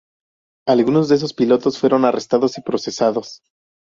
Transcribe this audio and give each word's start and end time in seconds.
Algunos 0.67 1.09
de 1.09 1.15
esos 1.17 1.31
pilotos 1.35 1.77
fueron 1.77 2.05
arrestados 2.05 2.57
y 2.57 2.61
procesados. 2.61 3.43